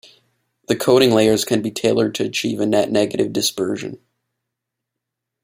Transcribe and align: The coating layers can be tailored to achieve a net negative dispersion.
The 0.67 0.75
coating 0.75 1.11
layers 1.11 1.45
can 1.45 1.61
be 1.61 1.69
tailored 1.69 2.15
to 2.15 2.23
achieve 2.25 2.59
a 2.59 2.65
net 2.65 2.91
negative 2.91 3.31
dispersion. 3.31 3.99